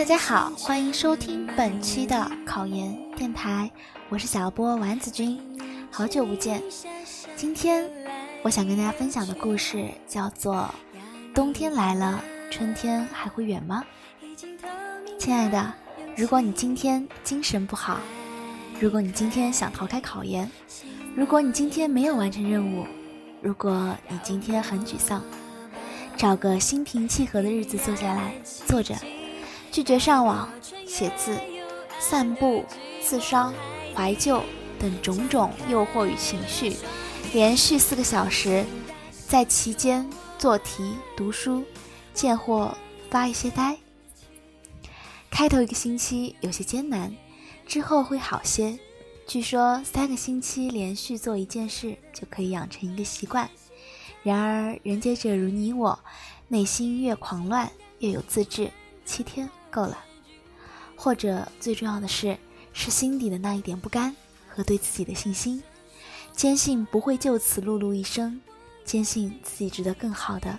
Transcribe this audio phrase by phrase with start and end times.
[0.00, 3.70] 大家好，欢迎收听本期的考研电台，
[4.08, 5.38] 我是小波丸子君，
[5.90, 6.62] 好久不见。
[7.36, 7.86] 今天
[8.42, 10.74] 我想跟大家分享的故事叫做
[11.34, 12.18] 《冬天来了，
[12.50, 13.84] 春天还会远吗》。
[15.18, 15.70] 亲爱的，
[16.16, 18.00] 如果你今天精神不好，
[18.80, 20.50] 如果你今天想逃开考研，
[21.14, 22.86] 如果你今天没有完成任务，
[23.42, 25.22] 如果你今天很沮丧，
[26.16, 28.32] 找个心平气和的日子坐下来，
[28.66, 28.96] 坐着。
[29.70, 30.48] 拒绝上网、
[30.86, 31.38] 写字、
[31.98, 32.64] 散步、
[33.00, 33.54] 自伤、
[33.94, 34.42] 怀旧
[34.78, 36.76] 等种种诱惑与情绪，
[37.32, 38.64] 连续四个小时，
[39.28, 41.64] 在其间做题、读书、
[42.12, 42.76] 见或
[43.10, 43.78] 发一些呆。
[45.30, 47.14] 开头一个星期有些艰难，
[47.66, 48.78] 之后会好些。
[49.26, 53.48] 据说三个星期连续做一件事就可以养成一个习惯。
[54.24, 55.98] 然而人杰者如你我，
[56.48, 58.68] 内心越狂乱越有自制，
[59.04, 59.48] 七天。
[59.70, 59.98] 够了，
[60.96, 62.36] 或者最重要的是，
[62.72, 64.14] 是心底的那一点不甘
[64.48, 65.62] 和对自己的信心，
[66.32, 68.40] 坚信不会就此碌碌一生，
[68.84, 70.58] 坚信自己值得更好的，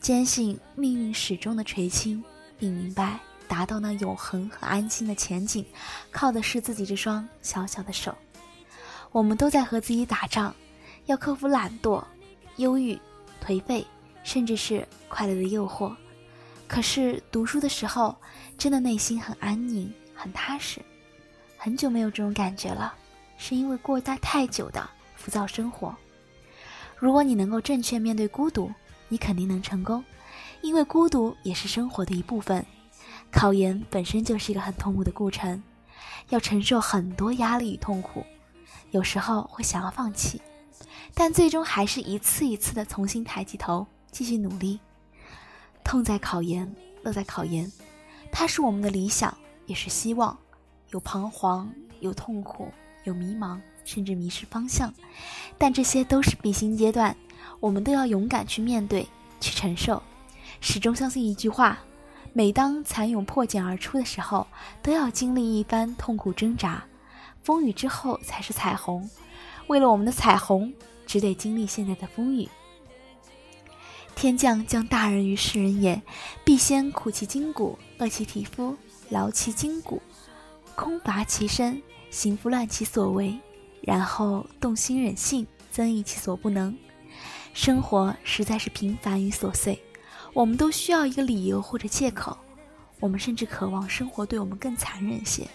[0.00, 2.22] 坚信命运始终的垂青，
[2.58, 5.64] 并明白达到那永恒和安心的前景，
[6.10, 8.14] 靠的是自己这双小小的手。
[9.10, 10.54] 我们都在和自己打仗，
[11.06, 12.04] 要克服懒惰、
[12.56, 12.98] 忧郁、
[13.44, 13.86] 颓废，
[14.22, 15.94] 甚至是快乐的诱惑。
[16.68, 18.14] 可是读书的时候，
[18.58, 20.80] 真的内心很安宁、很踏实。
[21.56, 22.94] 很久没有这种感觉了，
[23.36, 25.96] 是因为过大太久的浮躁生活。
[26.96, 28.70] 如果你能够正确面对孤独，
[29.08, 30.04] 你肯定能成功，
[30.60, 32.64] 因为孤独也是生活的一部分。
[33.30, 35.62] 考研本身就是一个很痛苦的过程，
[36.28, 38.24] 要承受很多压力与痛苦，
[38.90, 40.40] 有时候会想要放弃，
[41.14, 44.78] 但最终还是一次一次的重新抬起头，继续努力。
[45.88, 46.70] 痛在考研，
[47.02, 47.72] 乐在考研，
[48.30, 49.34] 它是我们的理想，
[49.64, 50.36] 也是希望。
[50.90, 52.68] 有彷徨，有痛苦，
[53.04, 54.92] 有迷茫，甚至迷失方向，
[55.56, 57.16] 但这些都是必经阶段，
[57.58, 59.08] 我们都要勇敢去面对，
[59.40, 60.02] 去承受。
[60.60, 61.78] 始终相信一句话：
[62.34, 64.46] 每当蚕蛹破茧而出的时候，
[64.82, 66.84] 都要经历一番痛苦挣扎，
[67.42, 69.08] 风雨之后才是彩虹。
[69.68, 70.70] 为了我们的彩虹，
[71.06, 72.46] 只得经历现在的风雨。
[74.20, 76.02] 天将降大任于世人也，
[76.44, 78.76] 必先苦其筋骨，饿其体肤，
[79.10, 80.02] 劳其筋骨，
[80.74, 81.80] 空乏其身，
[82.10, 83.38] 行拂乱其所为，
[83.80, 86.76] 然后动心忍性，增益其所不能。
[87.54, 89.80] 生活实在是平凡与琐碎，
[90.32, 92.36] 我们都需要一个理由或者借口。
[92.98, 95.46] 我们甚至渴望生活对我们更残忍些。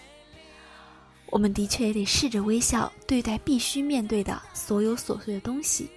[1.26, 5.90] 我们的确也得试着微笑对待必须面对的所有琐碎的东西。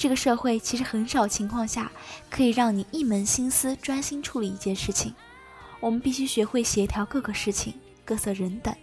[0.00, 1.92] 这个社会其实很少情况下
[2.30, 5.14] 可以让你一门心思专心处理一件事情，
[5.78, 8.74] 我们必须学会协调各个事情、各色人等，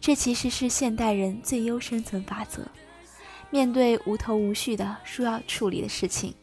[0.00, 2.66] 这其实是现代人最优生存法则。
[3.50, 6.34] 面对无头无绪的需要处理的事情，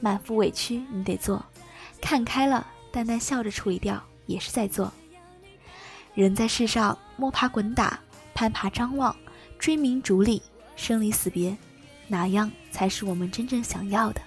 [0.00, 1.46] 满腹委屈你得做，
[2.00, 4.92] 看开了，淡淡笑着处理掉也是在做。
[6.14, 8.00] 人在世上摸爬滚打、
[8.34, 9.14] 攀爬张望、
[9.56, 10.42] 追名逐利、
[10.74, 11.56] 生离死别。
[12.12, 14.20] 哪样才是我们真正想要的？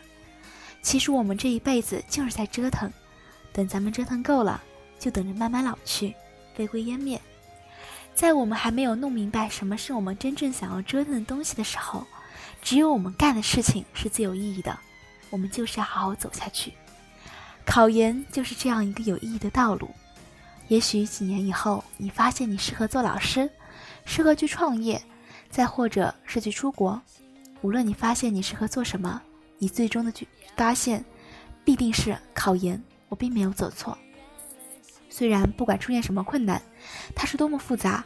[0.81, 2.91] 其实我们这一辈子就是在折腾，
[3.53, 4.59] 等咱们折腾够了，
[4.97, 6.15] 就等着慢慢老去，
[6.55, 7.21] 飞灰烟灭。
[8.15, 12.05] 在我们还没有弄明白什么是我们真正想要折腾的东西的时候，
[12.61, 14.75] 只有我们干的事情是最有意义的。
[15.29, 16.73] 我们就是要好好走下去。
[17.65, 19.89] 考研就是这样一个有意义的道路。
[20.67, 23.49] 也许几年以后，你发现你适合做老师，
[24.05, 24.99] 适合去创业，
[25.49, 26.99] 再或者是去出国。
[27.61, 29.21] 无论你发现你适合做什么，
[29.57, 31.03] 你最终的去发现，
[31.63, 32.81] 必定是考研。
[33.07, 33.97] 我并没有走错。
[35.09, 36.61] 虽然不管出现什么困难，
[37.15, 38.03] 它是多么复杂，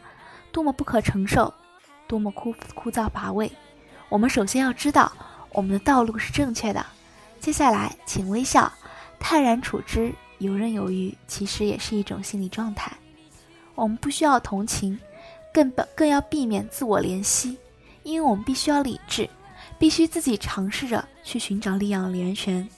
[0.52, 1.52] 多么不可承受，
[2.06, 3.50] 多么枯枯燥乏味，
[4.08, 5.10] 我们首先要知道
[5.52, 6.84] 我们的道路是正确的。
[7.40, 8.70] 接下来，请微笑，
[9.18, 12.92] 泰然处之，游刃有余，其实也是一种心理状态。
[13.74, 14.96] 我们不需要同情，
[15.52, 17.56] 更不更要避免自我怜惜，
[18.02, 19.28] 因为我们必须要理智。
[19.80, 22.68] 必须自己尝试着去寻找力量的源泉，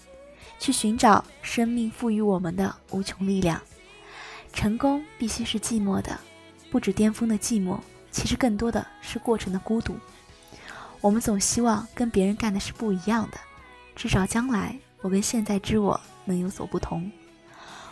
[0.60, 3.60] 去寻找生命赋予我们的无穷力量。
[4.52, 6.16] 成功必须是寂寞的，
[6.70, 7.76] 不止巅峰的寂寞，
[8.12, 9.96] 其实更多的是过程的孤独。
[11.00, 13.38] 我们总希望跟别人干的是不一样的，
[13.96, 17.10] 至少将来我跟现在之我能有所不同。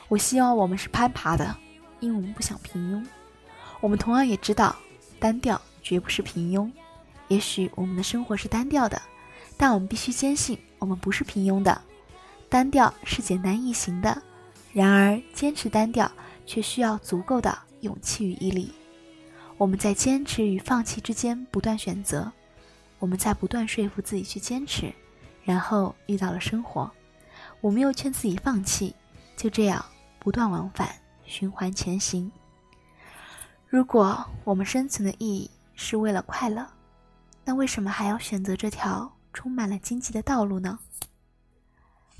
[0.07, 1.57] 我希望我们是攀爬的，
[1.99, 3.05] 因为我们不想平庸。
[3.81, 4.77] 我们同样也知道，
[5.19, 6.71] 单调绝不是平庸。
[7.31, 9.01] 也许我们的生活是单调的，
[9.57, 11.81] 但我们必须坚信，我们不是平庸的。
[12.49, 14.21] 单调是简单易行的，
[14.73, 16.11] 然而坚持单调
[16.45, 18.73] 却需要足够的勇气与毅力。
[19.57, 22.33] 我们在坚持与放弃之间不断选择，
[22.99, 24.93] 我们在不断说服自己去坚持，
[25.45, 26.91] 然后遇到了生活，
[27.61, 28.97] 我们又劝自己放弃，
[29.37, 29.85] 就这样
[30.19, 30.89] 不断往返，
[31.25, 32.33] 循环前行。
[33.69, 36.67] 如果我们生存的意义是为了快乐，
[37.51, 40.79] 那为什么还要选择这条充满了荆棘的道路呢？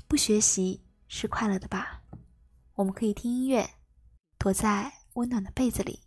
[0.05, 2.01] 不学习是快乐的吧？
[2.75, 3.69] 我们可以听音乐，
[4.37, 6.01] 躲在温暖的被子里；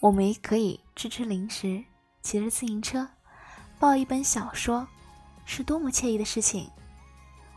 [0.00, 1.84] 我们也可以吃吃零食，
[2.22, 3.06] 骑着自行车，
[3.78, 4.88] 抱一本小说，
[5.44, 6.70] 是多么惬意的事情！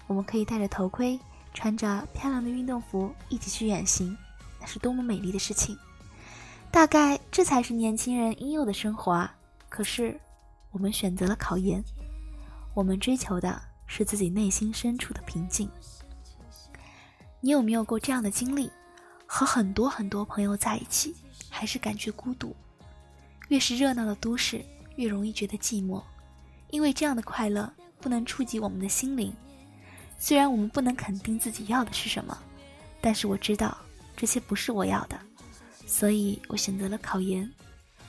[0.07, 1.17] 我们可以戴着头盔，
[1.53, 4.17] 穿着漂亮的运动服，一起去远行，
[4.59, 5.79] 那是多么美丽的事情！
[6.69, 9.33] 大概这才是年轻人应有的生活啊！
[9.75, 10.17] 可是，
[10.71, 11.83] 我们选择了考研，
[12.73, 13.61] 我们追求的。
[13.87, 15.69] 是自己内心深处的平静。
[17.39, 18.71] 你有没有过这样的经历？
[19.27, 21.15] 和很多很多朋友在一起，
[21.51, 22.55] 还是感觉孤独？
[23.49, 26.01] 越是热闹的都市，越容易觉得寂寞，
[26.71, 29.31] 因为这样的快乐不能触及我们的心灵。
[30.17, 32.35] 虽然我们不能肯定自己要的是什么，
[33.01, 33.77] 但是我知道
[34.17, 35.19] 这些不是我要的，
[35.85, 37.47] 所以我选择了考研，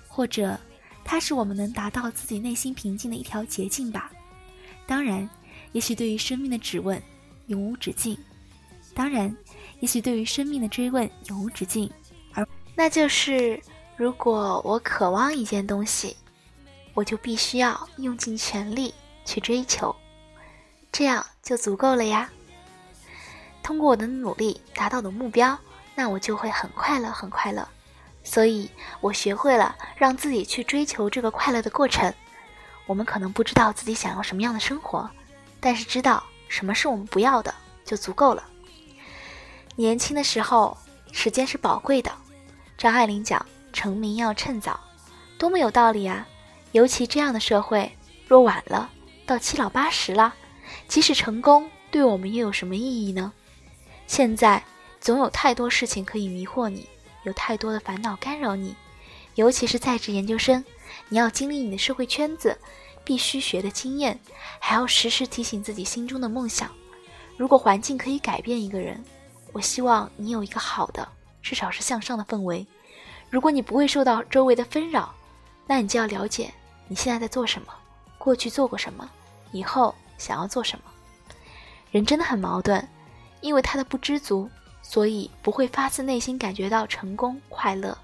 [0.08, 0.58] 或者
[1.06, 4.12] 它是我们能达到自己内心平静的一条捷径吧。
[4.86, 5.26] 当然。
[5.72, 7.02] 也许对于生命的质问
[7.48, 8.16] 永无止境，
[8.94, 9.36] 当然，
[9.80, 11.90] 也许对于生命的追问永无止境，
[12.32, 13.60] 而那就是，
[13.94, 16.16] 如果我渴望一件东西，
[16.94, 18.94] 我就必须要用尽全力
[19.26, 19.94] 去追求，
[20.90, 22.30] 这样就足够了呀。
[23.62, 25.58] 通过我的努力达到的目标，
[25.94, 27.68] 那我就会很快乐，很快乐。
[28.26, 28.68] 所以
[29.00, 32.12] 我学会了让自己去追求这个快乐的过程。
[32.84, 35.08] 我们可能不知道自己想要什么样的生活。
[35.60, 38.44] 但是知道什么是我们不要的就足够了。
[39.74, 40.76] 年轻的时候，
[41.12, 42.12] 时间是宝贵的。
[42.76, 44.78] 张爱玲讲：“成名要趁早”，
[45.38, 46.26] 多么有道理啊！
[46.72, 47.90] 尤其这样的社会，
[48.28, 48.90] 若晚了，
[49.24, 50.34] 到七老八十了，
[50.88, 53.32] 即使成功，对我们又有什么意义呢？
[54.06, 54.62] 现在
[55.00, 56.88] 总有太多事情可以迷惑你，
[57.26, 58.74] 有太多的烦恼干扰你，
[59.34, 60.64] 尤其是在职研究生，
[61.10, 62.58] 你要经历你的社会圈子。
[63.04, 64.18] 必须学的经验，
[64.58, 66.68] 还要时时提醒自己心中的梦想。
[67.36, 69.00] 如果环境可以改变一个人，
[69.52, 71.06] 我希望你有一个好的，
[71.40, 72.66] 至少是向上的氛围。
[73.30, 75.14] 如果你不会受到周围的纷扰，
[75.68, 76.52] 那你就要了解
[76.88, 77.68] 你现在在做什么，
[78.18, 79.08] 过去做过什么，
[79.52, 80.84] 以后想要做什么。
[81.92, 82.88] 人真的很矛盾，
[83.40, 84.50] 因为他的不知足，
[84.88, 87.96] 所以不会发自内心感觉到成功快乐。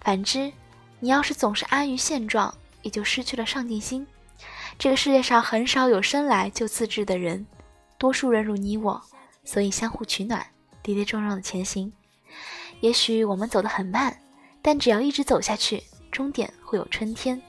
[0.00, 0.52] 反之，
[1.00, 2.54] 你要是总是安于现状。
[2.82, 4.04] 也就失去了上进心。
[4.76, 7.46] 这个世界上很少有生来就自制的人，
[7.96, 9.00] 多数人如你我，
[9.44, 10.44] 所以相互取暖，
[10.82, 11.92] 跌跌撞撞的前行。
[12.80, 14.18] 也许我们走得很慢，
[14.60, 17.40] 但只要一直走下去，终点会有春天。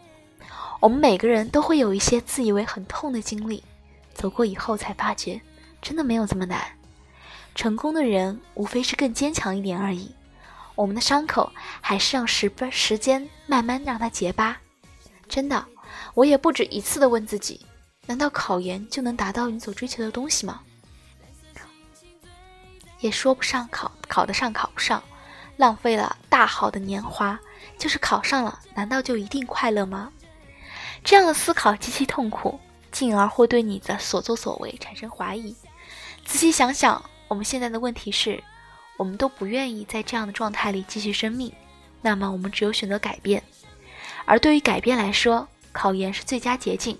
[0.80, 3.64] 我们每个人都会有一些自以为很痛的经历，
[4.14, 5.42] 走过以后才发觉，
[5.82, 6.62] 真的没有这么难。
[7.56, 10.14] 成功的人无非是更坚强一点而已。
[10.76, 14.58] 我们的伤口还是让时分时间慢慢让它结疤。
[15.28, 15.66] 真的，
[16.14, 17.66] 我也不止一次的问自己：
[18.08, 20.62] 难道考研就能达到你所追求的东西吗？
[23.00, 25.04] 也说不上考考得上考不上，
[25.58, 27.40] 浪费了大好的年华。
[27.78, 30.12] 就是考上了，难道就一定快乐吗？
[31.04, 32.60] 这样的思考极其痛苦，
[32.92, 35.56] 进而会对你的所作所为产生怀疑。
[36.24, 37.04] 仔细想想，
[37.34, 38.44] 我们现在的问题是，
[38.96, 41.52] 我们都不愿意在这样的状态里继续生命，
[42.00, 43.42] 那么我们只有选择改变。
[44.26, 46.96] 而对于改变来说，考研是最佳捷径。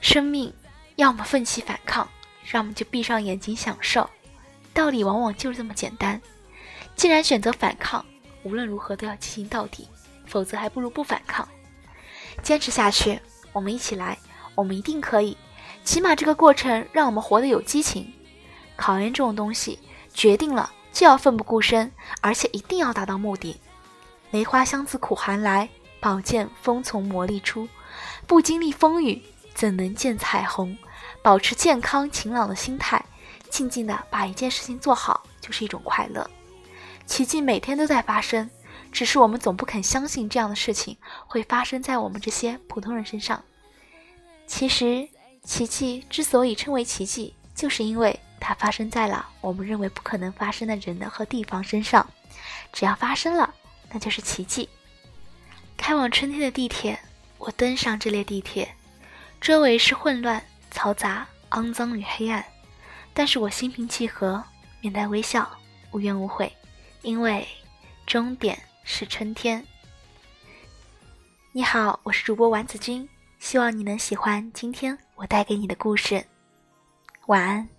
[0.00, 0.52] 生命
[0.96, 2.08] 要么奋起反抗，
[2.52, 4.10] 要么就闭上眼睛享受。
[4.72, 6.20] 道理往往就是这么简单。
[6.96, 8.04] 既然选择反抗，
[8.42, 9.86] 无论如何都要进行到底，
[10.26, 11.48] 否则还不如不反抗。
[12.42, 13.20] 坚持下去，
[13.52, 14.18] 我们一起来，
[14.56, 15.36] 我们一定可以。
[15.84, 18.12] 起码这个过程让我们活得有激情。
[18.76, 19.78] 考研这种东西，
[20.12, 21.90] 决定了就要奋不顾身，
[22.20, 23.60] 而且一定要达到目的。
[24.30, 25.68] 梅花香自苦寒来，
[26.00, 27.68] 宝剑锋从磨砺出。
[28.26, 29.22] 不经历风雨，
[29.54, 30.76] 怎能见彩虹？
[31.22, 33.04] 保持健康晴朗的心态，
[33.48, 36.28] 静静的把一件事情做好，就是一种快乐。
[37.06, 38.50] 奇迹每天都在发生，
[38.90, 43.42] 只是我们总不肯相信这样的事情会发生在我们这些普通人身上。
[44.46, 45.08] 其实，
[45.42, 52.06] 奇迹之所以称为奇迹，就是因为它发生在了我们认为不可能发生的人的和地方身上。
[52.74, 53.54] 只要发生了，
[53.90, 54.68] 那就是奇迹。
[55.78, 56.98] 开往春天的地铁，
[57.38, 58.74] 我登上这列地铁，
[59.40, 62.44] 周围是混乱、嘈杂、肮脏与黑暗，
[63.14, 64.44] 但是我心平气和，
[64.82, 65.50] 面带微笑，
[65.92, 66.54] 无怨无悔，
[67.00, 67.48] 因为
[68.04, 69.66] 终点是春天。
[71.52, 73.08] 你好，我是主播丸子君，
[73.38, 76.22] 希望你能喜欢今天我带给你的故事。
[77.26, 77.73] 晚安。